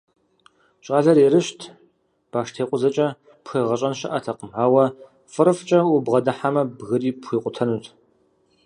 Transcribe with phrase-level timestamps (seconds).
[0.85, 1.59] ЩӀалэр ерыщт,
[2.31, 3.07] баштекъузэкӀэ
[3.43, 4.85] пхуегъэщӀэн щыӀэтэкъым, ауэ
[5.31, 7.85] фӀырыфӀкӀэ убгъэдыхьэмэ, бгыри пхуикъутэнут.